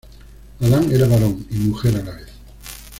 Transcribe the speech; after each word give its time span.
Adan 0.61 0.91
era 0.91 1.07
varón 1.07 1.45
y 1.51 1.57
mujer 1.57 1.95
a 1.97 2.01
la 2.03 2.15
vez. 2.15 2.27